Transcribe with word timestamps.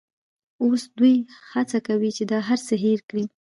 اوس 0.63 0.81
دوی 0.97 1.15
هڅه 1.53 1.79
کوي 1.87 2.09
چې 2.17 2.23
دا 2.31 2.39
هرڅه 2.49 2.75
هېر 2.85 2.99
کړي. 3.09 3.23